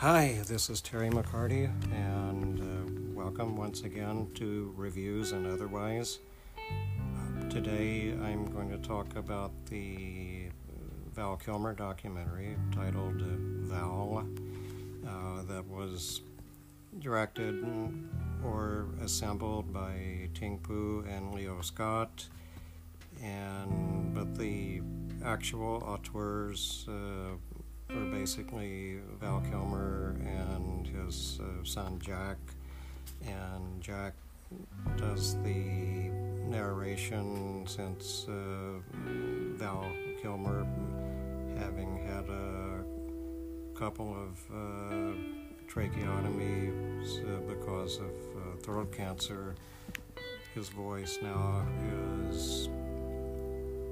Hi, 0.00 0.38
this 0.46 0.70
is 0.70 0.80
Terry 0.80 1.10
McCarty, 1.10 1.68
and 1.92 2.60
uh, 2.60 3.20
welcome 3.20 3.56
once 3.56 3.82
again 3.82 4.30
to 4.36 4.72
Reviews 4.76 5.32
and 5.32 5.44
Otherwise. 5.44 6.20
Uh, 6.56 7.48
today 7.50 8.12
I'm 8.22 8.46
going 8.46 8.70
to 8.70 8.78
talk 8.78 9.16
about 9.16 9.50
the 9.66 10.50
Val 11.12 11.36
Kilmer 11.36 11.74
documentary 11.74 12.56
titled 12.70 13.20
Val, 13.20 14.24
uh, 15.04 15.42
that 15.48 15.66
was 15.66 16.20
directed 17.00 17.64
or 18.44 18.86
assembled 19.02 19.72
by 19.72 20.28
Ting 20.32 20.60
Poo 20.60 21.04
and 21.08 21.34
Leo 21.34 21.60
Scott, 21.60 22.28
and 23.20 24.14
but 24.14 24.36
the 24.36 24.80
actual 25.24 25.82
auteurs 25.84 26.86
uh, 26.88 27.34
are 27.90 28.04
basically 28.10 28.98
Val 29.20 29.40
Kilmer 29.50 29.87
his 31.04 31.40
uh, 31.40 31.64
son 31.64 31.98
Jack, 32.00 32.36
and 33.26 33.80
Jack 33.80 34.14
does 34.96 35.34
the 35.42 36.10
narration 36.48 37.64
since 37.66 38.26
uh, 38.28 38.80
Val 39.56 39.86
Kilmer, 40.22 40.66
having 41.58 41.98
had 42.06 42.28
a 42.28 42.84
couple 43.78 44.14
of 44.14 44.38
uh, 44.50 45.14
tracheotomies 45.68 47.22
uh, 47.22 47.40
because 47.46 47.98
of 47.98 48.06
uh, 48.06 48.56
throat 48.62 48.92
cancer, 48.92 49.54
his 50.54 50.68
voice 50.70 51.18
now 51.22 51.66
is 52.30 52.68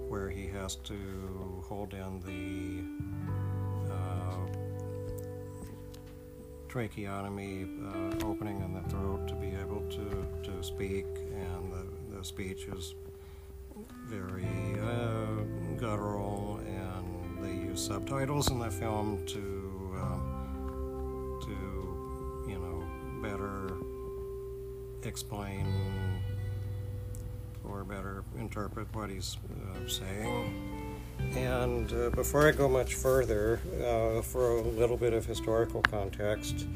where 0.09 0.30
he 0.30 0.46
has 0.46 0.76
to 0.76 0.96
hold 1.68 1.93
in 1.93 2.20
the 2.20 3.35
tracheotomy 6.77 7.66
uh, 7.87 8.27
opening 8.27 8.60
in 8.60 8.74
the 8.74 8.87
throat 8.91 9.27
to 9.27 9.35
be 9.35 9.46
able 9.63 9.80
to, 9.88 10.27
to 10.43 10.63
speak, 10.63 11.07
and 11.32 11.73
the, 11.73 12.19
the 12.19 12.23
speech 12.23 12.66
is 12.66 12.95
very 14.05 14.45
uh, 14.82 15.43
guttural, 15.79 16.60
and 16.66 17.43
they 17.43 17.66
use 17.66 17.80
subtitles 17.80 18.51
in 18.51 18.59
the 18.59 18.71
film 18.71 19.24
to 19.24 19.38
um, 20.02 21.38
to 21.41 22.51
you 22.51 22.59
know 22.59 22.85
better 23.23 23.79
explain 25.02 25.66
or 27.65 27.85
better 27.85 28.23
interpret 28.38 28.87
what 28.95 29.09
he's 29.09 29.38
uh, 29.49 29.88
saying. 29.88 30.76
And 31.19 31.93
uh, 31.93 32.11
before 32.11 32.49
I 32.49 32.53
go 32.53 32.69
much 32.69 32.95
further, 32.95 33.61
uh, 33.85 34.23
for 34.23 34.59
a 34.59 34.63
little 34.63 34.97
bit 34.97 35.13
of 35.13 35.27
historical 35.27 35.83
context, 35.83 36.67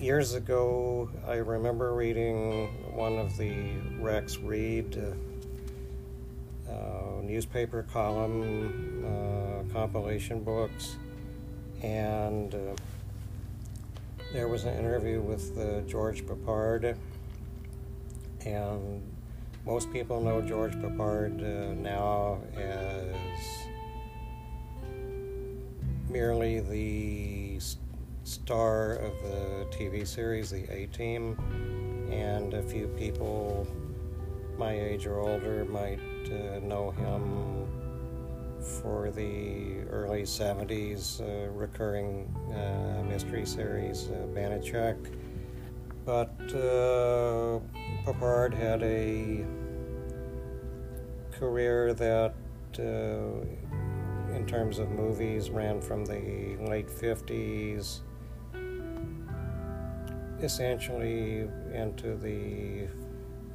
years 0.00 0.34
ago 0.34 1.10
I 1.28 1.34
remember 1.36 1.92
reading 1.94 2.94
one 2.94 3.18
of 3.18 3.36
the 3.36 3.76
Rex 3.98 4.38
Reed 4.38 4.96
uh, 4.96 6.72
uh 6.72 7.20
newspaper 7.22 7.82
column 7.92 9.04
uh, 9.04 9.72
compilation 9.72 10.42
books, 10.42 10.96
and 11.82 12.54
uh, 12.54 12.58
there 14.32 14.48
was 14.48 14.64
an 14.64 14.78
interview 14.78 15.20
with 15.20 15.86
George 15.86 16.24
Peppard, 16.24 16.96
and 18.46 19.02
most 19.64 19.92
people 19.92 20.20
know 20.20 20.40
George 20.40 20.74
Peppard 20.74 21.40
uh, 21.40 21.74
now 21.74 22.40
as 22.56 23.68
merely 26.08 26.60
the 26.60 27.60
star 28.24 28.94
of 28.94 29.12
the 29.22 29.66
TV 29.70 30.06
series, 30.06 30.50
The 30.50 30.64
A 30.72 30.86
Team, 30.86 31.36
and 32.10 32.54
a 32.54 32.62
few 32.62 32.88
people 32.88 33.66
my 34.58 34.72
age 34.72 35.06
or 35.06 35.20
older 35.20 35.64
might 35.64 36.00
uh, 36.26 36.58
know 36.60 36.90
him 36.90 37.66
for 38.82 39.10
the 39.10 39.80
early 39.88 40.22
70s 40.22 41.20
uh, 41.20 41.50
recurring 41.52 42.28
uh, 42.54 43.02
mystery 43.08 43.46
series, 43.46 44.08
uh, 44.08 44.26
Banacek. 44.34 44.96
But 46.04 46.34
uh, 46.54 47.60
Peppard 48.04 48.52
had 48.52 48.82
a 48.82 49.44
career 51.40 51.94
that, 51.94 52.34
uh, 52.78 54.36
in 54.36 54.44
terms 54.46 54.78
of 54.78 54.90
movies, 54.90 55.48
ran 55.48 55.80
from 55.80 56.04
the 56.04 56.56
late 56.68 56.88
50s 56.88 58.00
essentially 60.42 61.48
into 61.74 62.16
the 62.16 62.86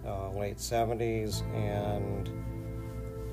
uh, 0.06 0.32
late 0.32 0.58
70s, 0.58 1.42
and 1.54 2.30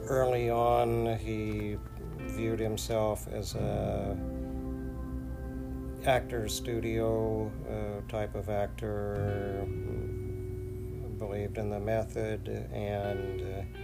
early 0.08 0.50
on 0.50 1.18
he 1.18 1.76
viewed 2.18 2.60
himself 2.60 3.26
as 3.28 3.54
a 3.54 4.16
actor 6.06 6.48
studio 6.48 7.50
uh, 7.68 8.10
type 8.10 8.34
of 8.34 8.48
actor 8.48 9.66
believed 11.18 11.56
in 11.56 11.70
the 11.70 11.78
method, 11.80 12.48
and 12.72 13.42
uh, 13.42 13.81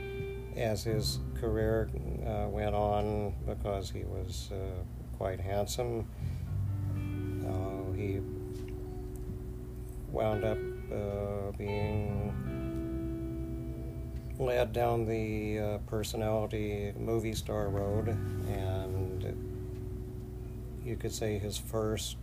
as 0.58 0.82
his 0.82 1.20
career 1.40 1.88
uh, 2.26 2.48
went 2.48 2.74
on, 2.74 3.34
because 3.46 3.90
he 3.90 4.04
was 4.04 4.50
uh, 4.52 4.56
quite 5.16 5.40
handsome, 5.40 6.06
uh, 7.46 7.92
he 7.96 8.20
wound 10.10 10.44
up 10.44 10.58
uh, 10.92 11.52
being 11.56 12.34
led 14.38 14.72
down 14.72 15.04
the 15.04 15.78
personality 15.86 16.92
movie 16.98 17.34
star 17.34 17.68
road, 17.68 18.08
and 18.08 19.24
you 20.84 20.96
could 20.96 21.12
say 21.12 21.38
his 21.38 21.58
first 21.58 22.16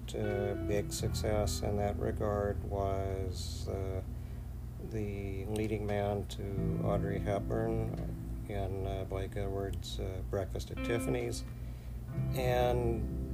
big 0.68 0.91
success 0.91 1.62
in 1.62 1.78
that 1.78 1.97
regard 2.00 2.62
was 2.63 3.69
the 4.91 5.45
leading 5.50 5.85
man 5.85 6.25
to 6.29 6.85
Audrey 6.85 7.19
Hepburn 7.19 7.91
in 8.50 8.88
uh, 8.88 9.06
Blake 9.09 9.31
Edwards' 9.35 10.00
uh, 10.00 10.22
Breakfast 10.29 10.72
at 10.72 10.83
Tiffany's. 10.83 11.44
And 12.35 13.25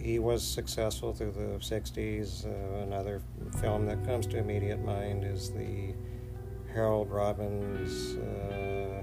he 0.00 0.18
was 0.18 0.42
successful 0.42 1.12
through 1.12 1.32
the 1.32 1.58
60s. 1.58 2.46
Uh, 2.46 2.82
another 2.82 3.22
film 3.60 3.86
that 3.86 4.04
comes 4.04 4.26
to 4.28 4.38
immediate 4.38 4.84
mind 4.84 5.24
is 5.24 5.50
the 5.50 5.94
Harold 6.72 7.10
Robbins 7.10 8.16
uh, 8.16 9.02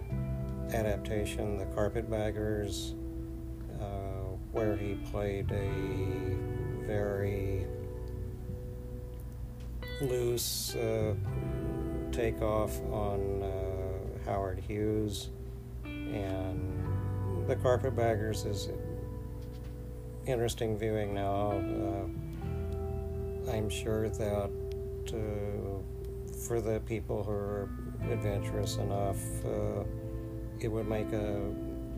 adaptation, 0.76 1.58
The 1.58 1.66
Carpetbaggers, 1.66 2.94
uh, 3.82 3.86
where 4.52 4.78
he 4.78 4.94
played 5.12 5.52
a 5.52 6.86
very 6.86 7.66
loose 10.02 10.76
uh, 10.76 11.16
takeoff 12.12 12.80
on 12.92 13.42
Howard 14.26 14.60
Hughes, 14.60 15.30
and 15.86 17.48
The 17.48 17.56
Carpetbaggers 17.56 18.46
is 18.46 18.70
interesting 20.26 20.78
viewing 20.78 21.14
now. 21.14 21.52
Uh, 21.52 23.52
I'm 23.52 23.70
sure 23.70 24.10
that 24.10 24.50
uh, 25.10 26.38
for 26.48 26.62
the 26.62 26.80
people 26.86 27.24
who 27.24 27.32
are 27.32 27.70
adventurous 28.10 28.78
enough, 28.78 29.20
uh, 29.46 29.84
it 30.60 30.70
would 30.70 30.88
make 30.88 31.12
a 31.12 31.54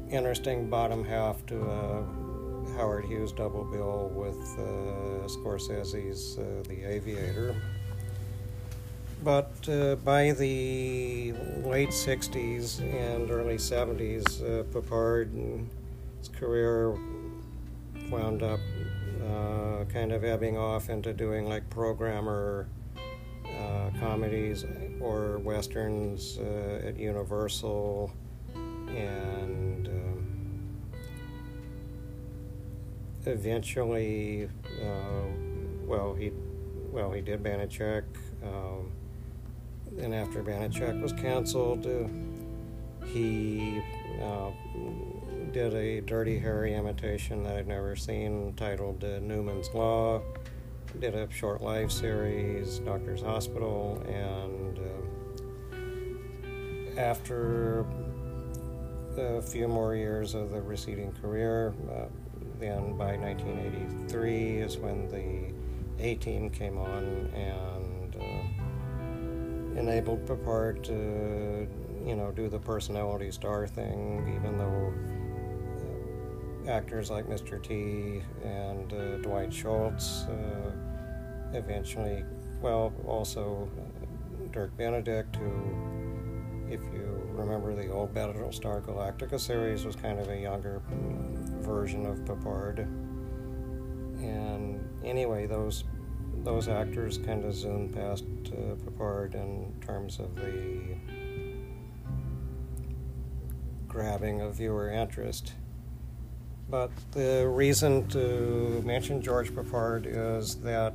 interesting 0.10 0.69
bottom 0.69 1.04
half 1.04 1.45
to 1.48 1.62
a 1.62 2.04
Howard 2.77 3.06
Hughes 3.06 3.31
double 3.31 3.63
bill 3.63 4.12
with 4.13 4.38
uh, 4.57 5.27
Scorsese's 5.27 6.36
The 6.68 6.83
Aviator. 6.83 7.56
But 9.25 9.68
uh, 9.68 9.95
by 9.95 10.33
the 10.33 11.33
late 11.63 11.89
60s 11.89 12.80
and 12.80 13.31
early 13.31 13.56
70s, 13.56 14.44
uh, 14.44 14.63
Peppard's 14.66 16.30
career 16.38 16.92
wound 18.12 18.44
up 18.44 18.60
uh, 19.27 19.86
kind 19.86 20.12
of 20.12 20.24
ebbing 20.24 20.60
off 20.60 20.92
into 20.92 21.12
doing 21.12 21.50
like 21.50 21.68
programmer 21.72 22.68
uh, 23.48 23.89
comedies 24.00 24.63
or 25.01 25.39
westerns 25.39 26.38
uh, 26.38 26.86
at 26.86 26.95
Universal 26.95 28.12
and 28.89 29.88
um, 29.88 30.27
eventually, 33.25 34.48
uh, 34.83 35.25
well, 35.88 36.13
he 36.13 36.31
well 36.92 37.12
he 37.12 37.22
did 37.22 37.42
Banacek. 37.42 38.04
Um, 38.44 38.92
and 40.00 40.13
after 40.13 40.44
Banacek 40.44 41.01
was 41.01 41.13
canceled, 41.13 41.86
uh, 41.86 42.07
he 43.07 43.81
uh, 44.21 44.51
did 45.51 45.74
a 45.74 46.01
Dirty 46.01 46.38
Harry 46.39 46.74
imitation 46.74 47.44
that 47.44 47.57
I'd 47.57 47.68
never 47.68 47.95
seen 47.95 48.53
titled 48.56 49.03
uh, 49.03 49.19
Newman's 49.19 49.69
Law. 49.74 50.21
Did 51.00 51.15
a 51.15 51.30
short 51.31 51.62
life 51.62 51.92
series, 51.92 52.80
Doctor's 52.80 53.21
Hospital, 53.21 54.01
and 54.07 54.80
uh, 54.80 57.00
after 57.00 57.86
a 59.18 59.41
few 59.41 59.68
more 59.68 59.95
years 59.95 60.33
of 60.33 60.51
the 60.51 60.62
receding 60.62 61.12
career, 61.21 61.74
uh, 61.91 62.06
then 62.59 62.98
by 62.98 63.18
1983 63.18 64.57
is 64.57 64.77
when 64.77 65.07
the 65.09 65.53
A 66.03 66.15
Team 66.15 66.50
came 66.50 66.77
on 66.77 67.31
and 67.33 67.85
enabled 69.75 70.25
Peppard 70.25 70.83
to, 70.83 71.68
you 72.06 72.16
know, 72.16 72.31
do 72.31 72.50
the 72.50 72.60
personality 72.60 73.31
star 73.31 73.68
thing, 73.68 74.36
even 74.36 74.57
though 74.57 74.94
uh, 76.68 76.72
actors 76.72 77.10
like 77.10 77.27
Mr. 77.27 77.62
T 77.62 78.22
and 78.44 78.94
uh, 78.94 79.18
Dwight 79.18 79.54
Schultz 79.54 80.25
uh, 80.25 80.72
eventually, 81.54 82.24
well, 82.62 82.94
also 83.06 83.69
uh, 83.77 84.48
Dirk 84.51 84.75
Benedict, 84.77 85.36
who 85.36 85.95
if 86.69 86.81
you 86.94 87.22
remember 87.33 87.75
the 87.75 87.89
old 87.89 88.13
Battlestar 88.13 88.81
Galactica 88.81 89.39
series 89.39 89.86
was 89.86 89.95
kind 89.95 90.19
of 90.19 90.30
a 90.30 90.38
younger 90.38 90.81
version 91.62 92.06
of 92.06 92.18
Peppard. 92.19 92.80
And 94.19 94.88
anyway, 95.04 95.45
those 95.45 95.83
those 96.45 96.68
actors 96.68 97.18
kind 97.18 97.44
of 97.44 97.53
zoomed 97.53 97.94
past 97.94 98.24
uh, 98.45 98.75
Peppard 98.86 99.33
in 99.33 99.74
terms 99.86 100.19
of 100.19 100.36
the 100.36 100.95
grabbing 103.88 104.42
of 104.42 104.53
viewer 104.53 104.89
interest. 104.89 105.53
But 106.69 106.92
the 107.12 107.47
reason 107.47 108.07
to 108.09 108.81
mention 108.86 109.21
George 109.21 109.51
Peppard 109.51 110.06
is 110.06 110.56
that 110.57 110.94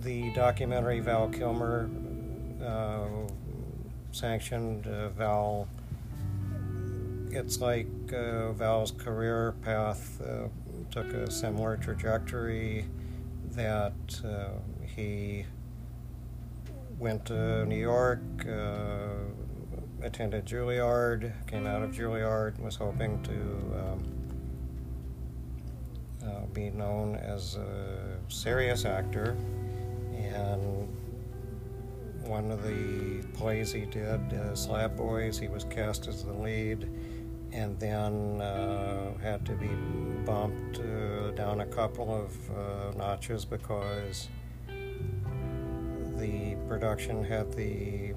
the 0.00 0.32
documentary 0.32 1.00
Val 1.00 1.28
Kilmer 1.28 1.90
uh, 2.64 3.08
sanctioned 4.12 4.86
uh, 4.86 5.08
Val. 5.10 5.68
It's 7.30 7.60
like 7.60 7.88
uh, 8.12 8.52
Val's 8.52 8.92
career 8.92 9.54
path 9.62 10.20
uh, 10.20 10.48
took 10.90 11.06
a 11.14 11.30
similar 11.30 11.76
trajectory 11.76 12.84
that 13.52 14.20
uh, 14.24 14.48
he 14.84 15.44
went 16.98 17.24
to 17.26 17.66
New 17.66 17.76
York, 17.76 18.20
uh, 18.48 19.14
attended 20.02 20.46
Juilliard, 20.46 21.32
came 21.46 21.66
out 21.66 21.82
of 21.82 21.92
Juilliard, 21.92 22.58
was 22.60 22.76
hoping 22.76 23.22
to 23.22 23.32
um, 23.80 24.04
uh, 26.24 26.46
be 26.52 26.70
known 26.70 27.16
as 27.16 27.56
a 27.56 28.16
serious 28.28 28.84
actor, 28.84 29.36
and 30.14 30.88
one 32.24 32.50
of 32.50 32.62
the 32.62 33.22
plays 33.36 33.72
he 33.72 33.84
did, 33.84 34.32
uh, 34.32 34.54
Slab 34.54 34.96
Boys, 34.96 35.38
he 35.38 35.48
was 35.48 35.64
cast 35.64 36.06
as 36.06 36.24
the 36.24 36.32
lead, 36.32 36.88
and 37.52 37.78
then 37.78 38.40
uh, 38.40 39.18
had 39.18 39.44
to 39.46 39.52
be 39.52 39.68
bumped 40.24 40.78
uh, 40.78 41.21
down 41.42 41.60
a 41.60 41.66
couple 41.66 42.14
of 42.14 42.50
uh, 42.50 42.92
notches 42.96 43.44
because 43.44 44.28
the 46.16 46.54
production 46.68 47.24
had 47.24 47.52
the 47.54 48.14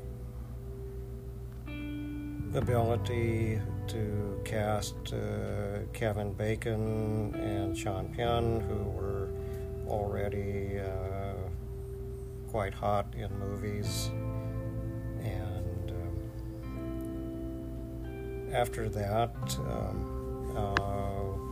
ability 2.53 3.59
to 3.87 4.39
cast 4.45 5.11
uh, 5.11 5.79
Kevin 5.91 6.33
Bacon 6.33 7.33
and 7.33 7.75
Sean 7.75 8.09
Penn, 8.09 8.61
who 8.61 8.83
were 8.91 9.29
already 9.87 10.79
uh, 10.79 11.33
quite 12.51 12.75
hot 12.75 13.07
in 13.17 13.35
movies. 13.39 14.11
And 15.23 15.89
um, 15.89 16.19
after 18.53 18.87
that, 18.87 19.57
um, 19.67 20.53
uh, 20.55 21.44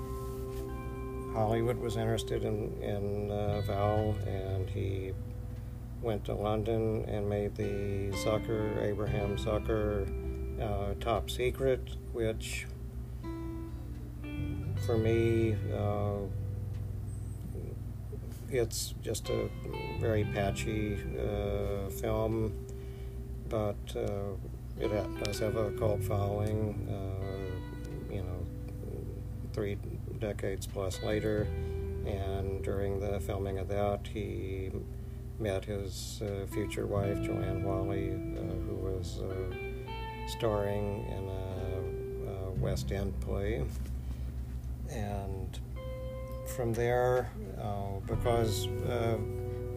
Hollywood 1.33 1.77
was 1.77 1.97
interested 1.97 2.43
in, 2.43 2.71
in 2.81 3.31
uh, 3.31 3.61
Val, 3.61 4.15
and 4.27 4.69
he 4.69 5.13
went 6.01 6.25
to 6.25 6.33
London 6.33 7.05
and 7.07 7.27
made 7.27 7.55
the 7.55 8.11
Zucker, 8.23 8.83
Abraham 8.83 9.35
Zucker, 9.37 10.07
uh, 10.61 10.93
Top 10.99 11.29
Secret, 11.29 11.95
which 12.11 12.67
for 14.85 14.97
me, 14.97 15.55
uh, 15.73 16.19
it's 18.49 18.93
just 19.01 19.29
a 19.29 19.49
very 19.99 20.25
patchy 20.25 20.95
uh, 21.17 21.89
film, 21.89 22.53
but 23.49 23.75
uh, 23.95 24.35
it 24.79 25.23
does 25.23 25.39
have 25.39 25.55
a 25.55 25.71
cult 25.71 26.03
following. 26.03 26.87
Uh, 29.53 29.55
three 29.55 29.77
decades 30.19 30.67
plus 30.67 31.01
later, 31.03 31.47
and 32.05 32.63
during 32.63 32.99
the 32.99 33.19
filming 33.19 33.59
of 33.59 33.67
that, 33.67 34.07
he 34.11 34.71
met 35.39 35.65
his 35.65 36.21
uh, 36.21 36.45
future 36.47 36.85
wife, 36.85 37.21
Joanne 37.21 37.63
Whalley, 37.63 38.11
uh, 38.11 38.41
who 38.67 38.75
was 38.75 39.19
uh, 39.21 39.55
starring 40.27 41.05
in 41.07 42.27
a, 42.27 42.31
a 42.31 42.51
West 42.51 42.91
End 42.91 43.19
play, 43.21 43.63
and 44.89 45.59
from 46.55 46.73
there, 46.73 47.29
uh, 47.61 47.99
because 48.05 48.67
uh, 48.67 49.17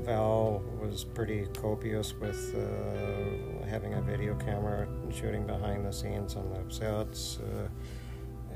Val 0.02 0.62
was 0.80 1.04
pretty 1.04 1.46
copious 1.60 2.14
with 2.14 2.54
uh, 2.54 3.66
having 3.66 3.94
a 3.94 4.02
video 4.02 4.34
camera 4.36 4.82
and 4.82 5.14
shooting 5.14 5.46
behind 5.46 5.84
the 5.84 5.92
scenes 5.92 6.36
on 6.36 6.48
the 6.50 6.72
sets. 6.72 7.38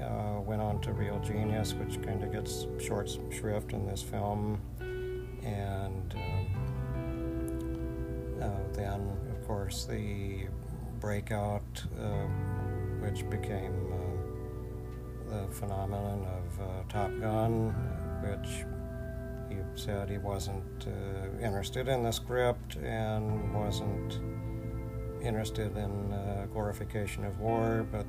Uh, 0.00 0.04
uh, 0.04 0.40
went 0.40 0.62
on 0.62 0.80
to 0.80 0.92
Real 0.92 1.18
Genius, 1.20 1.74
which 1.74 2.02
kind 2.02 2.22
of 2.24 2.32
gets 2.32 2.66
short 2.78 3.10
shrift 3.30 3.72
in 3.72 3.86
this 3.86 4.02
film. 4.02 4.60
And 5.42 6.14
um, 6.14 6.46
uh, 8.42 8.48
then, 8.72 9.00
of 9.30 9.46
course, 9.46 9.84
the 9.84 10.46
breakout, 11.00 11.84
which 13.00 13.28
became 13.30 13.92
the 15.28 15.46
phenomenon 15.52 16.26
of 16.26 16.88
Top 16.88 17.10
Gun 17.20 17.74
which 18.22 18.64
he 19.48 19.56
said 19.74 20.08
he 20.08 20.18
wasn't 20.18 20.86
uh, 20.86 21.44
interested 21.44 21.88
in 21.88 22.02
the 22.02 22.12
script 22.12 22.76
and 22.76 23.54
wasn't 23.54 24.20
interested 25.22 25.76
in 25.76 26.12
uh, 26.12 26.46
glorification 26.52 27.24
of 27.24 27.38
war, 27.40 27.86
but 27.90 28.06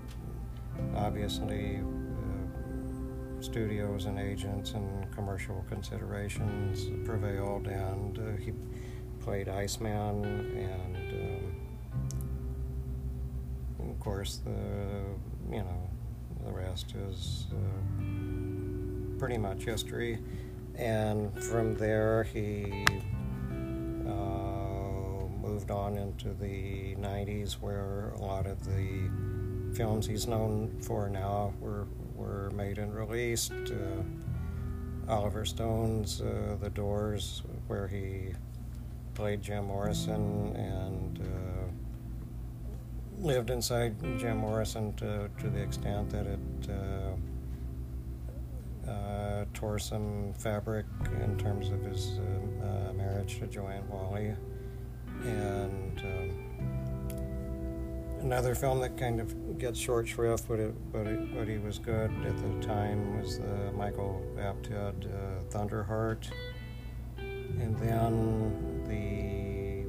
obviously 0.95 1.77
uh, 1.77 3.41
studios 3.41 4.05
and 4.05 4.19
agents 4.19 4.71
and 4.71 5.11
commercial 5.13 5.65
considerations 5.69 6.89
prevailed, 7.05 7.67
and 7.67 8.17
uh, 8.17 8.37
he 8.41 8.53
played 9.21 9.49
Iceman, 9.49 10.25
and 10.57 10.95
um, 13.79 13.89
of 13.89 13.99
course 13.99 14.41
the 14.43 15.51
you 15.51 15.63
know 15.63 15.89
the 16.45 16.51
rest 16.51 16.95
is 16.95 17.47
uh, 17.51 18.01
pretty 19.19 19.37
much 19.37 19.63
history. 19.63 20.19
And 20.75 21.31
from 21.43 21.75
there, 21.75 22.23
he 22.23 22.85
uh, 24.07 25.27
moved 25.41 25.69
on 25.69 25.97
into 25.97 26.33
the 26.33 26.95
90s, 26.95 27.53
where 27.53 28.13
a 28.15 28.21
lot 28.21 28.47
of 28.47 28.63
the 28.65 29.09
films 29.73 30.05
he's 30.05 30.27
known 30.27 30.79
for 30.81 31.09
now 31.09 31.53
were, 31.59 31.87
were 32.15 32.51
made 32.51 32.77
and 32.77 32.93
released. 32.95 33.51
Uh, 33.51 34.03
Oliver 35.11 35.45
Stone's 35.45 36.21
uh, 36.21 36.57
The 36.61 36.69
Doors, 36.69 37.43
where 37.67 37.87
he 37.87 38.33
played 39.13 39.41
Jim 39.41 39.65
Morrison 39.65 40.55
and 40.55 41.19
uh, 41.19 41.67
lived 43.19 43.49
inside 43.49 43.95
Jim 44.17 44.37
Morrison 44.37 44.93
to, 44.93 45.29
to 45.39 45.49
the 45.49 45.61
extent 45.61 46.09
that 46.11 46.25
it 46.25 46.39
uh, 46.69 47.15
uh, 48.89 49.45
tore 49.53 49.79
some 49.79 50.33
fabric 50.33 50.85
in 51.23 51.37
terms 51.37 51.69
of 51.69 51.81
his 51.83 52.19
uh, 52.19 52.93
marriage 52.93 53.39
to 53.39 53.47
Joanne 53.47 53.87
Whalley. 53.89 54.33
And 55.23 55.99
um, 55.99 56.50
another 58.23 58.55
film 58.55 58.79
that 58.81 58.97
kind 58.97 59.19
of 59.19 59.57
gets 59.57 59.79
short 59.79 60.07
shrift, 60.07 60.47
but, 60.47 60.59
it, 60.59 60.73
but, 60.91 61.07
it, 61.07 61.35
but 61.35 61.47
he 61.47 61.57
was 61.57 61.79
good 61.79 62.11
at 62.25 62.37
the 62.37 62.67
time, 62.67 63.19
was 63.19 63.39
the 63.39 63.71
Michael 63.73 64.23
Apted 64.37 65.05
uh, 65.05 65.43
Thunderheart. 65.49 66.29
And 67.17 67.77
then 67.77 68.83
the 68.87 69.85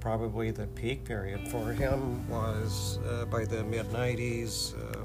probably 0.00 0.50
the 0.50 0.66
peak 0.68 1.04
period 1.04 1.46
for 1.48 1.72
him 1.72 2.28
was 2.28 2.98
uh, 3.08 3.24
by 3.26 3.44
the 3.44 3.62
mid 3.64 3.86
90s. 3.86 4.74
Uh, 4.74 5.04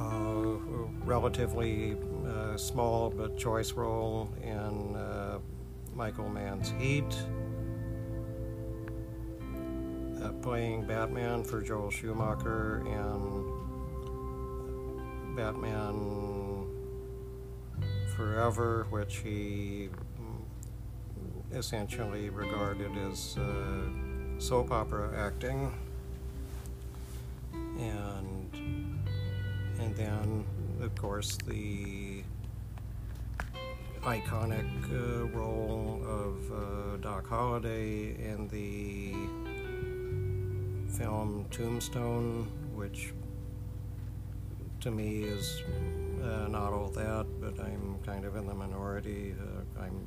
uh, 0.00 0.42
relatively 1.04 1.96
uh, 2.26 2.56
small 2.56 3.10
but 3.10 3.36
choice 3.36 3.72
role 3.72 4.32
in 4.42 4.96
uh, 4.96 5.38
Michael 5.94 6.28
Mann's 6.28 6.72
Heat, 6.78 7.04
uh, 7.04 7.41
playing 10.42 10.86
Batman 10.86 11.44
for 11.44 11.60
Joel 11.60 11.90
Schumacher 11.90 12.84
and 12.86 13.44
Batman 15.36 16.22
Forever, 18.16 18.86
which 18.90 19.16
he 19.18 19.88
mm, 20.20 21.56
essentially 21.56 22.28
regarded 22.28 22.90
as 23.10 23.36
uh, 23.38 23.88
soap 24.38 24.70
opera 24.70 25.10
acting. 25.16 25.72
And 27.52 28.50
and 29.80 29.96
then, 29.96 30.44
of 30.80 30.94
course, 30.94 31.38
the 31.46 32.22
iconic 34.02 34.68
uh, 34.92 35.24
role 35.36 36.02
of 36.04 36.52
uh, 36.52 36.96
Doc 36.98 37.26
Holliday 37.26 38.14
in 38.22 38.48
the 38.48 39.14
film 41.02 41.44
Tombstone, 41.50 42.46
which 42.74 43.12
to 44.80 44.90
me 44.90 45.24
is 45.24 45.62
uh, 46.22 46.46
not 46.48 46.72
all 46.72 46.90
that, 46.90 47.26
but 47.40 47.58
I'm 47.58 47.98
kind 48.06 48.24
of 48.24 48.36
in 48.36 48.46
the 48.46 48.54
minority. 48.54 49.34
Uh, 49.36 49.82
I'm, 49.82 50.06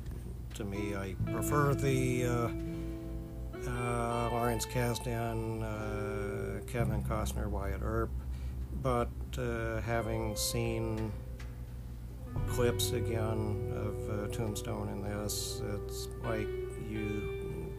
to 0.54 0.64
me, 0.64 0.94
I 0.96 1.14
prefer 1.30 1.74
the 1.74 2.24
uh, 2.24 2.48
uh, 3.68 4.30
Lawrence 4.32 4.64
Kasdan, 4.64 5.62
uh, 5.62 6.64
Kevin 6.64 7.02
Costner, 7.04 7.46
Wyatt 7.48 7.82
Earp, 7.82 8.10
but 8.82 9.10
uh, 9.36 9.82
having 9.82 10.34
seen 10.34 11.12
clips 12.48 12.92
again 12.92 13.70
of 13.76 14.32
Tombstone 14.32 14.88
in 14.88 15.02
this, 15.02 15.60
it's 15.74 16.08
like 16.24 16.48
you 16.88 17.70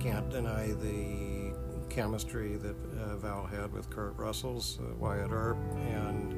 can't 0.00 0.30
deny 0.30 0.68
the 0.68 1.41
chemistry 1.92 2.56
that 2.56 2.76
uh, 2.98 3.16
Val 3.16 3.44
had 3.44 3.72
with 3.72 3.90
Kurt 3.90 4.16
Russell's 4.16 4.78
uh, 4.80 4.94
Wyatt 4.98 5.30
Earp, 5.30 5.58
and 5.90 6.34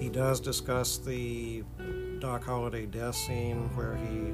he 0.00 0.08
does 0.08 0.40
discuss 0.40 0.98
the 0.98 1.62
Doc 2.18 2.44
Holliday 2.44 2.86
death 2.86 3.14
scene 3.14 3.70
where 3.76 3.96
he 3.96 4.32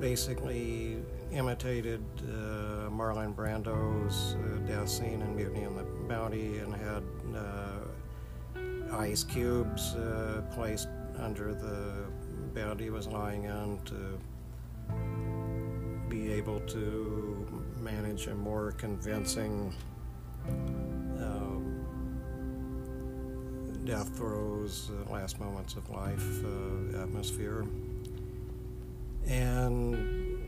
basically 0.00 0.96
imitated 1.32 2.02
uh, 2.22 2.88
Marlon 2.88 3.34
Brando's 3.34 4.36
uh, 4.36 4.58
death 4.66 4.88
scene 4.88 5.20
in 5.20 5.36
Mutiny 5.36 5.66
on 5.66 5.76
the 5.76 5.84
Bounty 6.08 6.58
and 6.58 6.74
had 6.74 7.02
uh, 7.36 8.96
ice 8.96 9.22
cubes 9.22 9.94
uh, 9.94 10.42
placed 10.54 10.88
under 11.18 11.52
the 11.52 12.06
bed 12.54 12.80
he 12.80 12.88
was 12.88 13.06
lying 13.06 13.48
on 13.48 13.78
to 13.84 14.18
be 16.08 16.32
able 16.32 16.60
to 16.60 17.59
manage 17.80 18.26
a 18.26 18.34
more 18.34 18.72
convincing 18.72 19.74
um, 20.48 21.84
death 23.84 24.16
throes, 24.16 24.90
uh, 24.90 25.12
last 25.12 25.40
moments 25.40 25.74
of 25.74 25.88
life 25.90 26.44
uh, 26.44 27.02
atmosphere. 27.02 27.64
And 29.26 30.40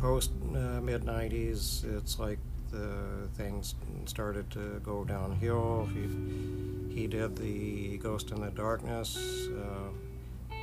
post 0.00 0.30
uh, 0.54 0.80
mid 0.80 1.02
90s, 1.02 1.84
it's 1.96 2.18
like 2.18 2.38
the 2.70 3.28
things 3.34 3.74
started 4.06 4.50
to 4.50 4.80
go 4.84 5.04
downhill. 5.04 5.88
He, 5.92 6.94
he 6.94 7.06
did 7.06 7.36
the 7.36 7.98
Ghost 7.98 8.30
and 8.30 8.42
the 8.42 8.50
Darkness, 8.50 9.16
uh, 9.16 9.88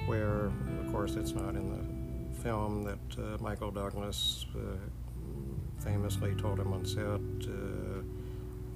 where, 0.06 0.52
of 0.82 0.92
course, 0.92 1.16
it's 1.16 1.34
not 1.34 1.56
in 1.56 1.70
the 1.70 1.98
film 2.42 2.84
that 2.84 3.20
uh, 3.22 3.38
Michael 3.42 3.72
Douglas 3.72 4.46
uh, 4.56 4.60
famously 5.80 6.36
told 6.36 6.60
him 6.60 6.74
on 6.74 6.86
set, 6.86 7.04
uh, 7.04 8.02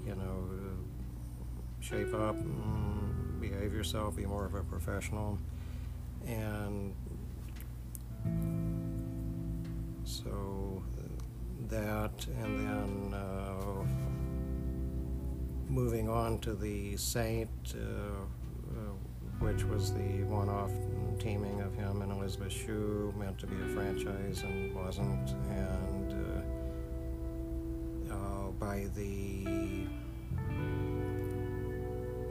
you 0.05 0.15
know, 0.15 0.47
shape 1.79 2.13
up, 2.13 2.35
behave 3.39 3.73
yourself, 3.73 4.15
be 4.15 4.25
more 4.25 4.45
of 4.45 4.53
a 4.53 4.63
professional. 4.63 5.37
And 6.25 6.93
so 10.03 10.83
that, 11.69 12.25
and 12.41 12.59
then 12.59 13.13
uh, 13.13 13.83
moving 15.67 16.09
on 16.09 16.39
to 16.39 16.53
the 16.53 16.95
Saint, 16.97 17.49
uh, 17.75 17.79
uh, 17.79 18.93
which 19.39 19.63
was 19.63 19.93
the 19.93 20.23
one 20.23 20.49
off 20.49 20.71
teaming 21.19 21.61
of 21.61 21.73
him 21.73 22.01
and 22.01 22.11
Elizabeth 22.11 22.51
Shue, 22.51 23.13
meant 23.17 23.39
to 23.39 23.47
be 23.47 23.55
a 23.55 23.67
franchise 23.73 24.43
and 24.43 24.75
wasn't. 24.75 25.31
And 25.49 25.90
the 28.87 29.87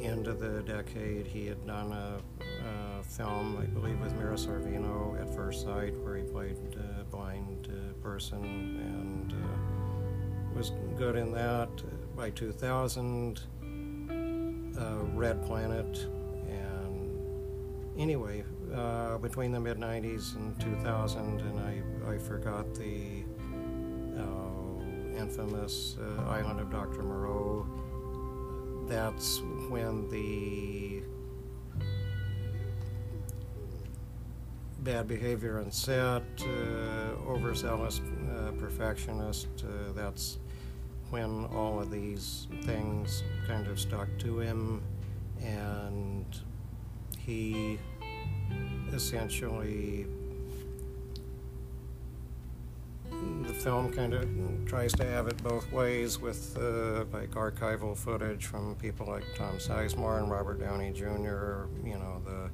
end 0.02 0.26
of 0.26 0.40
the 0.40 0.62
decade, 0.62 1.26
he 1.26 1.47
had 1.47 1.66
done 1.66 1.92
a, 1.92 2.21
a 2.40 3.02
film, 3.02 3.57
I 3.61 3.66
believe, 3.66 4.00
with 4.00 4.14
Mira 4.14 4.35
Sorvino 4.35 5.21
at 5.21 5.35
First 5.35 5.62
Sight, 5.62 5.97
where 5.99 6.16
he 6.16 6.23
played 6.23 6.57
a 7.00 7.04
blind 7.04 7.69
uh, 7.71 7.92
person 8.02 8.42
and 8.42 9.33
uh, 9.33 10.57
was 10.57 10.73
good 10.97 11.16
in 11.16 11.33
that. 11.33 11.71
By 12.16 12.30
2000, 12.30 13.40
uh, 14.78 15.04
Red 15.14 15.45
Planet, 15.47 16.07
and 16.49 17.19
anyway, 17.99 18.45
uh, 18.75 19.19
between 19.19 19.52
the 19.52 19.61
mid 19.61 19.78
90s 19.78 20.37
and 20.37 20.59
2000, 20.61 21.40
and 21.40 21.61
I, 21.61 22.12
I 22.14 22.19
forgot 22.19 22.75
the 22.75 23.25
uh, 24.19 24.50
infamous 25.21 25.97
uh, 26.00 26.23
Island 26.29 26.61
of 26.61 26.71
Dr. 26.71 27.03
Moreau 27.03 27.67
that's 28.91 29.41
when 29.69 30.09
the 30.11 31.03
bad 34.81 35.07
behavior 35.07 35.61
on 35.61 35.71
set, 35.71 36.25
uh, 36.41 36.47
overzealous 37.29 38.00
uh, 38.00 38.50
perfectionist, 38.59 39.47
uh, 39.62 39.93
that's 39.93 40.39
when 41.11 41.47
all 41.55 41.79
of 41.79 41.91
these 41.91 42.49
things 42.62 43.23
kind 43.47 43.69
of 43.69 43.79
stuck 43.79 44.09
to 44.19 44.41
him 44.41 44.83
and 45.41 46.41
he 47.19 47.79
essentially 48.93 50.07
the 53.47 53.53
film 53.53 53.93
kind 53.93 54.15
of 54.15 54.29
tries 54.67 54.93
to 54.95 55.05
have 55.05 55.27
it 55.27 55.43
both 55.43 55.71
ways 55.73 56.19
with 56.19 56.57
uh, 56.59 57.05
like 57.12 57.31
archival 57.31 57.97
footage 57.97 58.47
from 58.47 58.75
people 58.77 59.07
like 59.07 59.25
Tom 59.37 59.57
Sizemore 59.57 60.19
and 60.19 60.31
Robert 60.31 60.61
Downey 60.61 60.93
Jr. 60.93 61.67
You 61.85 61.99
know 61.99 62.23
the 62.25 62.50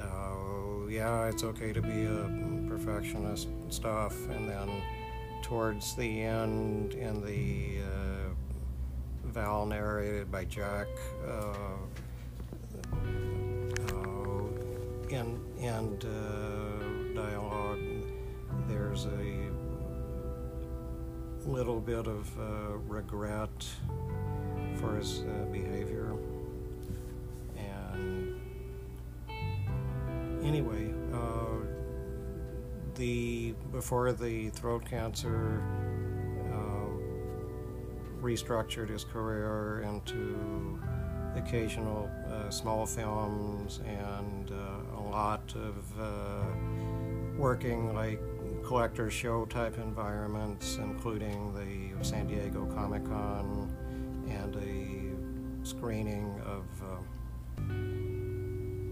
uh, 0.00 0.86
yeah, 0.88 1.26
it's 1.26 1.44
okay 1.44 1.72
to 1.72 1.80
be 1.80 2.04
a 2.04 2.68
perfectionist 2.68 3.48
stuff, 3.68 4.14
and 4.30 4.48
then 4.48 4.68
towards 5.42 5.94
the 5.96 6.22
end 6.22 6.94
in 6.94 7.24
the 7.24 7.82
uh, 7.82 8.30
Val 9.24 9.66
narrated 9.66 10.30
by 10.30 10.44
Jack. 10.44 10.86
Uh, 11.26 11.54
uh, 13.88 14.12
and 15.10 15.40
and 15.60 16.04
uh, 16.04 17.14
dialogue. 17.14 17.78
There's 18.68 19.06
a 19.06 19.51
little 21.46 21.80
bit 21.80 22.06
of 22.06 22.38
uh, 22.38 22.76
regret 22.86 23.66
for 24.76 24.96
his 24.96 25.20
uh, 25.22 25.44
behavior. 25.50 26.14
And 27.56 28.40
anyway, 30.44 30.92
uh, 31.12 31.66
the 32.94 33.54
before 33.70 34.12
the 34.12 34.50
throat 34.50 34.84
cancer 34.84 35.62
uh, 36.52 38.22
restructured 38.22 38.88
his 38.88 39.04
career 39.04 39.82
into 39.82 40.78
occasional 41.34 42.10
uh, 42.28 42.50
small 42.50 42.86
films 42.86 43.80
and 43.86 44.50
uh, 44.50 44.98
a 44.98 45.02
lot 45.10 45.54
of 45.56 47.38
working 47.38 47.94
like 47.94 48.20
collector 48.72 49.10
show 49.10 49.44
type 49.44 49.76
environments, 49.76 50.76
including 50.76 51.52
the 51.52 52.02
San 52.02 52.26
Diego 52.26 52.64
Comic 52.74 53.04
Con 53.04 53.70
and 54.30 54.56
a 54.56 55.66
screening 55.68 56.40
of 56.46 56.64
uh, 56.82 57.66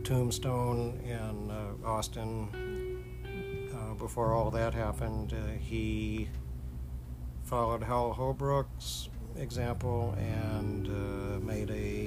Tombstone 0.05 1.01
in 1.03 1.51
uh, 1.51 1.73
Austin. 1.83 2.51
Uh, 3.75 3.95
before 3.95 4.35
all 4.35 4.51
that 4.51 4.75
happened, 4.75 5.33
uh, 5.33 5.53
he 5.59 6.29
followed 7.45 7.83
Hal 7.83 8.13
Holbrook's 8.13 9.09
example 9.37 10.15
and 10.19 10.89
uh, 10.89 11.41
made 11.41 11.71
a 11.71 12.07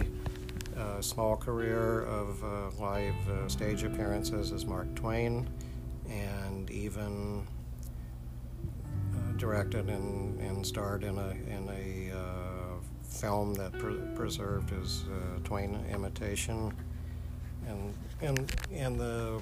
a 0.78 1.02
small 1.02 1.36
career 1.36 2.04
of 2.04 2.44
uh, 2.44 2.70
live 2.80 3.30
uh, 3.30 3.48
stage 3.50 3.84
appearances 3.84 4.52
as 4.52 4.64
Mark 4.64 4.94
Twain, 4.94 5.50
and 6.08 6.70
even 6.70 7.48
uh, 7.48 7.53
directed 9.44 9.90
and, 9.90 10.40
and 10.40 10.66
starred 10.66 11.04
in 11.04 11.18
a 11.18 11.32
in 11.50 11.68
a 11.70 12.18
uh, 12.18 12.76
film 13.04 13.54
that 13.54 13.74
pre- 13.78 14.00
preserved 14.16 14.70
his 14.70 15.04
uh, 15.04 15.40
Twain 15.44 15.84
imitation, 15.92 16.74
and 17.68 17.94
in 18.22 18.48
in 18.72 18.98
the 18.98 19.42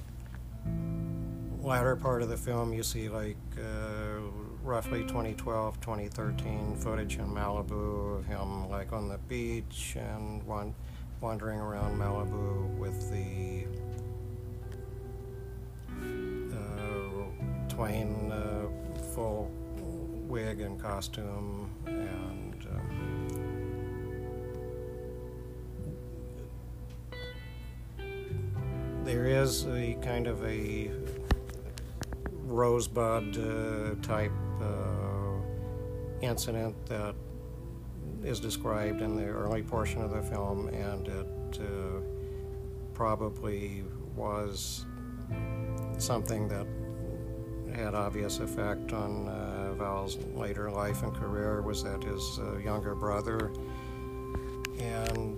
latter 1.61 1.95
part 1.95 2.23
of 2.23 2.29
the 2.29 2.37
film, 2.37 2.73
you 2.73 2.81
see 2.81 3.09
like 3.09 3.37
uh, 3.59 4.21
roughly 4.63 5.01
2012, 5.01 5.79
2013 5.79 6.77
footage 6.77 7.17
in 7.17 7.27
Malibu 7.27 8.17
of 8.17 8.25
him 8.25 8.71
like 8.71 8.91
on 8.93 9.07
the 9.07 9.19
beach 9.29 9.95
and 9.97 10.41
wandering 11.21 11.59
around 11.59 11.95
Malibu 11.95 12.75
with 12.79 13.11
the 13.11 13.67
uh, 16.57 17.69
Twain 17.69 18.31
uh, 18.31 18.67
full 19.13 19.51
wig 20.31 20.61
and 20.61 20.81
costume 20.81 21.69
and. 21.85 22.65
Uh, 22.65 22.79
there 29.03 29.25
is 29.25 29.65
a 29.67 29.97
kind 30.01 30.27
of 30.27 30.41
a 30.45 30.89
rosebud 32.45 33.37
uh, 33.37 33.95
type 34.01 34.31
uh, 34.61 35.33
incident 36.21 36.77
that 36.85 37.13
is 38.23 38.39
described 38.39 39.01
in 39.01 39.17
the 39.17 39.25
early 39.25 39.61
portion 39.61 40.01
of 40.01 40.11
the 40.11 40.21
film, 40.21 40.69
and 40.69 41.09
it 41.09 41.59
uh, 41.59 41.99
probably 42.93 43.83
was 44.15 44.85
something 45.97 46.47
that 46.47 46.67
had 47.75 47.95
obvious 47.95 48.39
effect 48.39 48.93
on 48.93 49.27
uh, 49.71 49.75
Val's 49.75 50.17
later 50.35 50.69
life 50.69 51.03
and 51.03 51.13
career 51.13 51.61
was 51.61 51.83
that 51.83 52.03
his 52.03 52.39
uh, 52.39 52.57
younger 52.57 52.95
brother. 52.95 53.51
And 54.79 55.37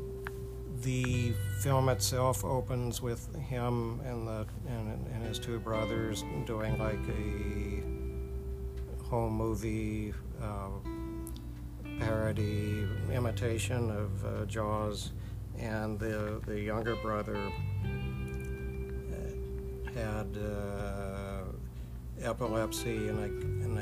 the 0.81 1.33
film 1.61 1.89
itself 1.89 2.43
opens 2.43 3.01
with 3.01 3.33
him 3.35 4.01
and 4.05 4.27
the 4.27 4.45
and, 4.67 5.07
and 5.07 5.23
his 5.25 5.39
two 5.39 5.59
brothers 5.59 6.23
doing 6.45 6.77
like 6.77 6.99
a 7.09 7.83
home 9.05 9.33
movie 9.33 10.13
uh, 10.41 10.69
parody 11.99 12.85
imitation 13.11 13.91
of 13.91 14.25
uh, 14.25 14.45
Jaws, 14.45 15.11
and 15.57 15.99
the 15.99 16.41
the 16.45 16.59
younger 16.59 16.95
brother 16.97 17.37
uh, 17.37 17.89
had 19.93 20.37
uh, 20.37 21.43
epilepsy, 22.21 23.07
and 23.07 23.21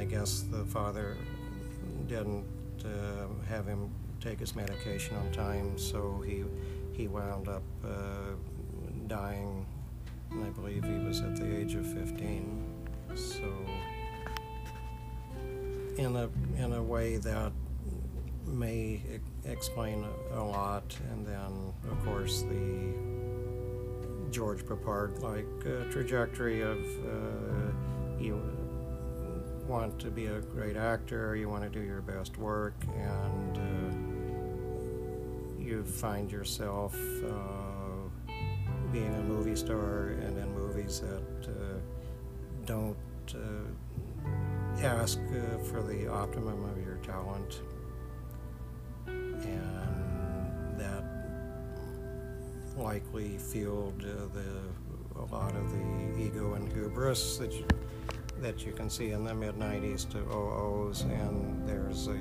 I 0.01 0.05
guess 0.05 0.45
the 0.49 0.65
father 0.65 1.15
didn't 2.07 2.43
uh, 2.83 3.27
have 3.47 3.67
him 3.67 3.91
take 4.19 4.39
his 4.39 4.55
medication 4.55 5.15
on 5.15 5.31
time, 5.31 5.77
so 5.77 6.23
he 6.25 6.43
he 6.91 7.07
wound 7.07 7.47
up 7.47 7.61
uh, 7.85 8.33
dying, 9.05 9.63
and 10.31 10.43
I 10.43 10.49
believe 10.49 10.83
he 10.83 10.97
was 11.05 11.21
at 11.21 11.35
the 11.35 11.55
age 11.55 11.75
of 11.75 11.85
15. 11.85 12.63
So, 13.13 13.43
in 15.99 16.15
a 16.15 16.29
in 16.57 16.73
a 16.73 16.81
way 16.81 17.17
that 17.17 17.51
may 18.47 19.03
explain 19.45 20.03
a, 20.33 20.43
lot, 20.43 20.97
and 21.11 21.27
then 21.27 21.73
of 21.91 22.03
course 22.03 22.41
the 22.41 22.95
George 24.31 24.65
Peppard 24.65 25.21
like 25.21 25.45
uh, 25.67 25.91
trajectory 25.91 26.61
of 26.61 26.79
uh, 27.05 28.19
you 28.19 28.41
want 29.71 29.97
to 29.97 30.11
be 30.11 30.25
a 30.25 30.41
great 30.41 30.75
actor, 30.75 31.33
you 31.37 31.47
want 31.47 31.63
to 31.63 31.69
do 31.69 31.79
your 31.79 32.01
best 32.01 32.37
work, 32.37 32.73
and 32.93 33.57
uh, 33.57 33.61
you 35.63 35.81
find 35.85 36.29
yourself 36.29 36.93
uh, 37.23 38.31
being 38.91 39.15
a 39.15 39.23
movie 39.23 39.55
star 39.55 40.07
and 40.09 40.37
in 40.37 40.53
movies 40.53 40.99
that 40.99 41.47
uh, 41.47 41.79
don't 42.65 42.97
uh, 43.33 43.63
ask 44.83 45.19
uh, 45.19 45.57
for 45.63 45.81
the 45.81 46.05
optimum 46.05 46.65
of 46.65 46.77
your 46.85 46.97
talent. 46.97 47.61
And 49.07 50.77
that 50.77 51.05
likely 52.75 53.37
fueled 53.37 54.03
uh, 54.03 54.27
the 54.33 55.21
a 55.21 55.25
lot 55.33 55.55
of 55.55 55.71
the 55.71 56.19
ego 56.19 56.55
and 56.55 56.71
hubris 56.73 57.37
that 57.37 57.53
you, 57.53 57.65
that 58.41 58.65
you 58.65 58.71
can 58.71 58.89
see 58.89 59.11
in 59.11 59.23
the 59.23 59.33
mid 59.33 59.55
90s 59.55 60.09
to 60.09 60.17
OOs 60.17 61.01
and 61.01 61.67
there's 61.67 62.07
a 62.07 62.17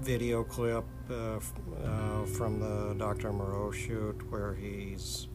video 0.00 0.42
clip 0.42 0.84
uh, 1.10 1.38
uh, 1.84 2.24
from 2.26 2.58
the 2.58 2.94
Dr. 2.98 3.32
Moreau 3.32 3.70
shoot 3.70 4.20
where 4.30 4.54
he's 4.54 5.28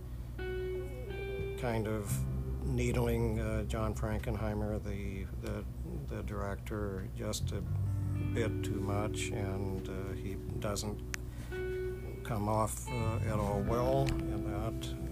kind 1.60 1.88
of 1.88 2.12
needling 2.66 3.40
uh, 3.40 3.64
John 3.64 3.94
Frankenheimer, 3.94 4.84
the, 4.84 5.26
the, 5.42 5.64
the 6.14 6.24
director, 6.24 7.08
just 7.16 7.52
a 7.52 7.62
bit 8.34 8.64
too 8.64 8.82
much, 8.82 9.30
and 9.30 9.88
uh, 9.88 10.14
he 10.16 10.36
doesn't 10.60 11.00
come 12.24 12.50
off 12.50 12.88
uh, 12.90 13.30
at 13.32 13.40
all 13.40 13.64
well 13.68 14.08
in 14.10 14.44
that. 14.52 15.05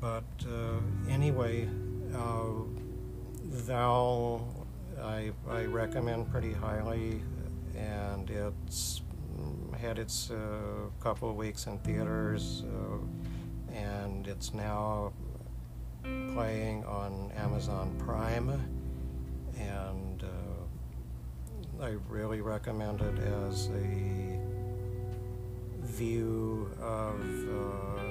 But 0.00 0.24
uh, 0.46 0.80
anyway, 1.10 1.68
Val 3.44 4.66
I, 5.02 5.32
I 5.48 5.64
recommend 5.64 6.30
pretty 6.30 6.52
highly, 6.52 7.22
and 7.76 8.30
it's 8.30 9.02
had 9.78 9.98
its 9.98 10.30
uh, 10.30 10.36
couple 11.00 11.30
of 11.30 11.36
weeks 11.36 11.66
in 11.66 11.78
theaters, 11.78 12.64
uh, 12.64 13.74
and 13.74 14.26
it's 14.26 14.52
now 14.52 15.12
playing 16.02 16.84
on 16.84 17.32
Amazon 17.36 17.94
Prime, 17.98 18.50
and 19.58 20.22
uh, 20.22 21.84
I 21.84 21.96
really 22.08 22.40
recommend 22.42 23.00
it 23.00 23.18
as 23.18 23.68
a 23.68 24.38
view 25.82 26.70
of 26.80 27.20
uh, 27.48 28.09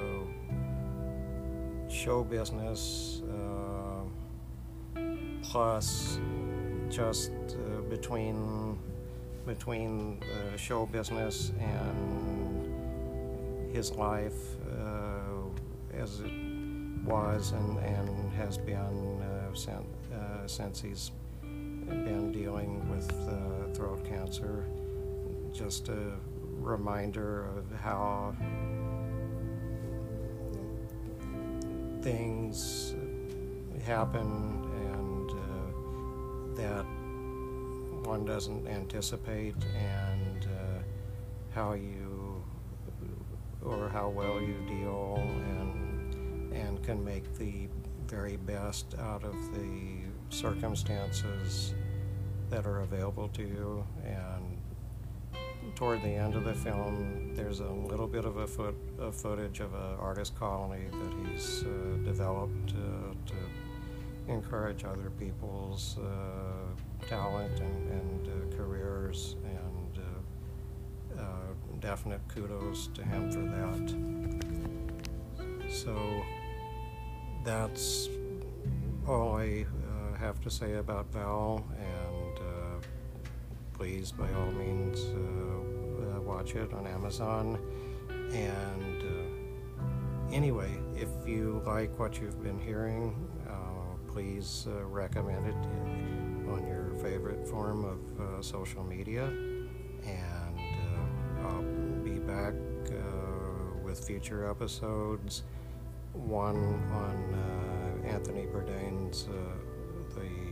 show 2.00 2.24
business 2.24 3.20
uh, 3.30 4.00
plus 5.42 6.18
just 6.88 7.30
uh, 7.30 7.82
between 7.90 8.78
between 9.46 10.18
uh, 10.22 10.56
show 10.56 10.86
business 10.86 11.52
and 11.60 12.72
his 13.70 13.92
life 13.92 14.56
uh, 14.80 15.98
as 16.02 16.20
it 16.20 16.32
was 17.04 17.52
and, 17.52 17.78
and 17.80 18.32
has 18.32 18.56
been 18.56 19.20
uh, 19.20 19.54
since, 19.54 19.86
since 20.46 20.80
he's 20.80 21.10
been 21.42 22.32
dealing 22.32 22.88
with 22.88 23.10
throat 23.76 24.02
cancer. 24.06 24.64
Just 25.52 25.90
a 25.90 26.12
reminder 26.60 27.44
of 27.56 27.64
how 27.78 28.34
things 32.02 32.94
happen 33.84 34.26
and 34.90 35.30
that 36.56 36.84
one 38.06 38.24
doesn't 38.24 38.66
anticipate 38.66 39.54
and 39.76 40.44
uh, 40.44 40.82
how 41.54 41.72
you 41.72 42.42
or 43.62 43.88
how 43.88 44.08
well 44.08 44.40
you 44.40 44.56
deal 44.66 45.16
and 45.18 46.52
and 46.52 46.82
can 46.82 47.04
make 47.04 47.36
the 47.36 47.68
very 48.06 48.36
best 48.36 48.94
out 48.98 49.22
of 49.22 49.34
the 49.54 50.00
circumstances 50.30 51.74
that 52.50 52.66
are 52.66 52.80
available 52.80 53.28
to 53.28 53.42
you. 53.42 53.86
And 54.04 54.39
toward 55.80 56.02
the 56.02 56.08
end 56.08 56.34
of 56.34 56.44
the 56.44 56.52
film 56.52 57.32
there's 57.34 57.60
a 57.60 57.72
little 57.90 58.06
bit 58.06 58.26
of 58.26 58.36
a 58.36 58.46
foot 58.46 58.74
footage 59.12 59.60
of 59.60 59.72
an 59.72 59.96
artist 59.98 60.38
colony 60.38 60.84
that 60.92 61.32
he's 61.32 61.64
uh, 61.64 61.68
developed 62.04 62.72
uh, 62.72 63.14
to 63.24 63.34
encourage 64.30 64.84
other 64.84 65.08
people's 65.18 65.96
uh, 65.96 67.06
talent 67.08 67.58
and, 67.60 67.90
and 67.90 68.28
uh, 68.28 68.56
careers, 68.56 69.36
and 69.44 69.98
uh, 71.18 71.22
uh, 71.22 71.54
definite 71.80 72.20
kudos 72.28 72.88
to 72.88 73.02
him 73.02 73.32
for 73.32 73.40
that. 73.40 73.94
So 75.72 75.96
that's 77.42 78.10
all 79.08 79.36
I 79.36 79.64
have 80.18 80.42
to 80.42 80.50
say 80.50 80.74
about 80.74 81.10
Val, 81.10 81.64
and 81.78 82.38
please, 83.72 84.12
by 84.12 84.30
all 84.34 84.52
means, 84.52 85.00
watch 86.30 86.54
it 86.54 86.72
on 86.72 86.86
Amazon. 86.86 87.58
And 88.32 89.02
uh, 89.02 90.32
anyway, 90.32 90.70
if 90.94 91.08
you 91.26 91.60
like 91.66 91.98
what 91.98 92.20
you've 92.20 92.40
been 92.42 92.58
hearing, 92.58 93.14
uh, 93.48 93.96
please 94.06 94.66
uh, 94.68 94.84
recommend 94.84 95.48
it 95.48 95.54
on 96.52 96.64
your 96.68 96.94
favorite 97.02 97.46
form 97.48 97.84
of 97.84 98.20
uh, 98.20 98.42
social 98.42 98.84
media. 98.84 99.24
And 99.24 100.58
uh, 100.58 101.48
I'll 101.48 102.02
be 102.04 102.20
back 102.20 102.54
uh, 102.86 103.78
with 103.82 104.04
future 104.04 104.48
episodes. 104.48 105.42
One 106.12 106.56
on 106.92 108.04
Anthony 108.04 108.46
Bourdain's 108.46 109.26
the 110.14 110.50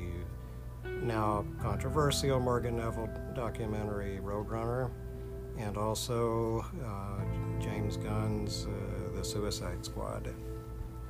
now 1.02 1.44
controversial 1.60 2.40
Morgan 2.40 2.76
Neville 2.76 3.08
documentary 3.34 4.20
Roadrunner, 4.22 4.90
and 5.58 5.76
also 5.76 6.64
uh, 6.84 7.60
James 7.60 7.96
Gunn's 7.96 8.66
uh, 8.66 9.16
The 9.16 9.24
Suicide 9.24 9.84
Squad. 9.84 10.32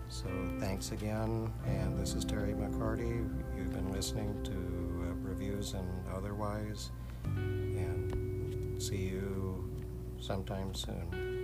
So 0.09 0.27
thanks 0.59 0.93
again, 0.93 1.53
and 1.67 1.99
this 1.99 2.15
is 2.15 2.25
Terry 2.25 2.55
McCarty. 2.55 3.29
You've 3.57 3.73
been 3.73 3.93
listening 3.93 4.43
to 4.45 4.53
uh, 4.53 5.29
reviews 5.29 5.75
and 5.75 5.87
otherwise, 6.15 6.91
and 7.25 8.83
see 8.83 8.97
you 8.97 9.69
sometime 10.19 10.75
soon. 10.75 11.38